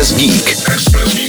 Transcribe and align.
Express 0.00 0.14
Geek. 0.16 1.19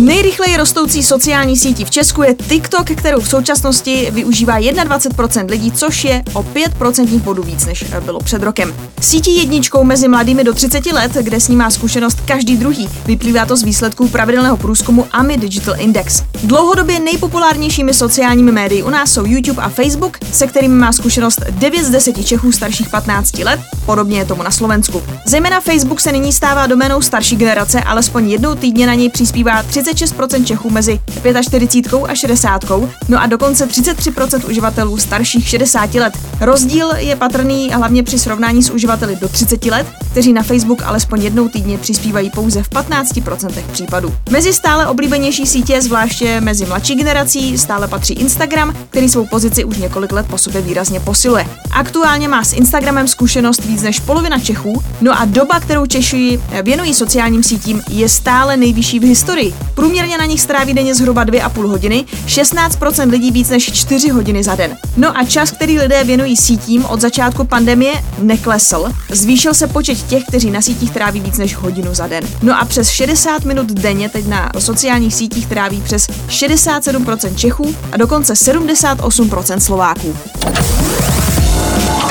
Nejrychleji 0.00 0.56
rostoucí 0.56 1.02
sociální 1.02 1.56
sítí 1.56 1.84
v 1.84 1.90
Česku 1.90 2.22
je 2.22 2.34
TikTok, 2.34 2.90
kterou 2.90 3.20
v 3.20 3.28
současnosti 3.28 4.08
využívá 4.10 4.58
21% 4.58 5.50
lidí, 5.50 5.72
což 5.72 6.04
je 6.04 6.22
o 6.32 6.42
5% 6.42 7.20
bodů 7.20 7.42
víc, 7.42 7.66
než 7.66 7.84
bylo 8.04 8.20
před 8.20 8.42
rokem. 8.42 8.74
Sítí 9.00 9.36
jedničkou 9.36 9.84
mezi 9.84 10.08
mladými 10.08 10.44
do 10.44 10.54
30 10.54 10.86
let, 10.86 11.12
kde 11.12 11.40
s 11.40 11.48
ní 11.48 11.56
má 11.56 11.70
zkušenost 11.70 12.18
každý 12.24 12.56
druhý. 12.56 12.88
Vyplývá 13.06 13.46
to 13.46 13.56
z 13.56 13.62
výsledků 13.62 14.08
pravidelného 14.08 14.56
průzkumu 14.56 15.06
AMI 15.12 15.36
Digital 15.36 15.74
Index. 15.78 16.22
Dlouhodobě 16.44 17.00
nejpopulárnějšími 17.00 17.94
sociálními 17.94 18.52
médii 18.52 18.82
u 18.82 18.90
nás 18.90 19.12
jsou 19.12 19.24
YouTube 19.26 19.62
a 19.62 19.68
Facebook, 19.68 20.18
se 20.32 20.46
kterými 20.46 20.74
má 20.74 20.92
zkušenost 20.92 21.40
9 21.50 21.84
z 21.84 21.90
10 21.90 22.26
Čechů 22.26 22.52
starších 22.52 22.88
15 22.88 23.38
let, 23.38 23.60
podobně 23.86 24.18
je 24.18 24.24
tomu 24.24 24.42
na 24.42 24.50
Slovensku. 24.50 25.02
Zejména 25.26 25.60
Facebook 25.60 26.00
se 26.00 26.12
nyní 26.12 26.32
stává 26.32 26.66
doménou 26.66 27.02
starší 27.02 27.36
generace, 27.36 27.80
alespoň 27.80 28.30
jednou 28.30 28.54
týdně 28.54 28.86
na 28.86 28.94
něj 28.94 29.10
přispívá 29.10 29.62
36% 29.92 30.44
Čechů 30.44 30.70
mezi 30.70 31.00
45 31.42 31.94
a 32.08 32.14
60, 32.14 32.64
no 33.08 33.22
a 33.22 33.26
dokonce 33.26 33.66
33% 33.66 34.48
uživatelů 34.48 34.98
starších 34.98 35.48
60 35.48 35.94
let. 35.94 36.18
Rozdíl 36.40 36.92
je 36.96 37.16
patrný 37.16 37.70
hlavně 37.74 38.02
při 38.02 38.18
srovnání 38.18 38.62
s 38.62 38.70
uživateli 38.70 39.16
do 39.16 39.28
30 39.28 39.64
let, 39.64 39.86
kteří 40.10 40.32
na 40.32 40.42
Facebook 40.42 40.82
alespoň 40.82 41.22
jednou 41.22 41.48
týdně 41.48 41.78
přispívají 41.78 42.30
pouze 42.30 42.62
v 42.62 42.70
15% 42.70 43.62
případů. 43.72 44.14
Mezi 44.30 44.52
stále 44.52 44.86
oblíbenější 44.86 45.46
sítě, 45.46 45.82
zvláště 45.82 46.40
mezi 46.40 46.66
mladší 46.66 46.94
generací, 46.94 47.58
stále 47.58 47.88
patří 47.88 48.14
Instagram, 48.14 48.74
který 48.90 49.08
svou 49.08 49.26
pozici 49.26 49.64
už 49.64 49.76
několik 49.76 50.12
let 50.12 50.26
po 50.30 50.38
sobě 50.38 50.62
výrazně 50.62 51.00
posiluje. 51.00 51.46
Aktuálně 51.70 52.28
má 52.28 52.44
s 52.44 52.52
Instagramem 52.52 53.08
zkušenost 53.08 53.64
víc 53.64 53.82
než 53.82 54.00
polovina 54.00 54.38
Čechů, 54.38 54.82
no 55.00 55.20
a 55.20 55.24
doba, 55.24 55.60
kterou 55.60 55.86
Češi 55.86 56.40
věnují 56.62 56.94
sociálním 56.94 57.42
sítím, 57.42 57.82
je 57.88 58.08
stále 58.08 58.56
nejvyšší 58.56 59.00
v 59.00 59.04
historii. 59.04 59.54
Průměrně 59.80 60.18
na 60.18 60.24
nich 60.24 60.40
stráví 60.40 60.74
denně 60.74 60.94
zhruba 60.94 61.24
2,5 61.24 61.66
hodiny, 61.66 62.04
16% 62.26 63.10
lidí 63.10 63.30
víc 63.30 63.48
než 63.48 63.72
4 63.72 64.08
hodiny 64.08 64.42
za 64.42 64.54
den. 64.54 64.76
No 64.96 65.18
a 65.18 65.24
čas, 65.24 65.50
který 65.50 65.78
lidé 65.78 66.04
věnují 66.04 66.36
sítím 66.36 66.84
od 66.84 67.00
začátku 67.00 67.44
pandemie, 67.44 67.92
neklesl. 68.18 68.92
Zvýšil 69.10 69.54
se 69.54 69.66
počet 69.66 70.02
těch, 70.02 70.24
kteří 70.24 70.50
na 70.50 70.62
sítích 70.62 70.90
tráví 70.90 71.20
víc 71.20 71.38
než 71.38 71.56
hodinu 71.56 71.94
za 71.94 72.06
den. 72.06 72.24
No 72.42 72.60
a 72.60 72.64
přes 72.64 72.90
60 72.90 73.44
minut 73.44 73.66
denně 73.66 74.08
teď 74.08 74.26
na 74.26 74.50
sociálních 74.58 75.14
sítích 75.14 75.46
tráví 75.46 75.80
přes 75.80 76.06
67% 76.28 77.34
Čechů 77.34 77.74
a 77.92 77.96
dokonce 77.96 78.32
78% 78.32 79.58
Slováků. 79.58 80.16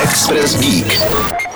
Express 0.04 0.56
Geek. 0.56 1.49